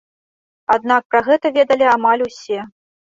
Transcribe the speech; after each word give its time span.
Аднак 0.75 1.03
пра 1.15 1.21
гэта 1.27 1.47
ведалі 1.59 1.85
амаль 1.97 2.27
усе. 2.29 2.59